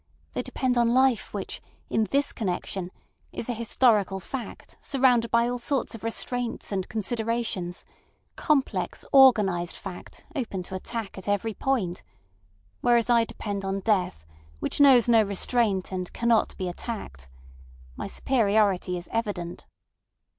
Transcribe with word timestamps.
They 0.31 0.41
depend 0.41 0.79
on 0.79 0.87
life, 0.89 1.31
which, 1.31 1.61
in 1.87 2.05
this 2.05 2.33
connection, 2.33 2.89
is 3.31 3.49
a 3.49 3.53
historical 3.53 4.19
fact 4.19 4.75
surrounded 4.81 5.29
by 5.29 5.47
all 5.47 5.59
sorts 5.59 5.93
of 5.93 6.03
restraints 6.03 6.71
and 6.71 6.89
considerations, 6.89 7.85
a 8.35 8.41
complex 8.41 9.05
organised 9.13 9.77
fact 9.77 10.25
open 10.35 10.63
to 10.63 10.73
attack 10.73 11.19
at 11.19 11.27
every 11.27 11.53
point; 11.53 12.01
whereas 12.81 13.11
I 13.11 13.25
depend 13.25 13.63
on 13.63 13.81
death, 13.81 14.25
which 14.59 14.79
knows 14.81 15.07
no 15.07 15.21
restraint 15.21 15.91
and 15.91 16.11
cannot 16.13 16.57
be 16.57 16.67
attacked. 16.67 17.29
My 17.95 18.07
superiority 18.07 18.97
is 18.97 19.07
evident." 19.11 19.67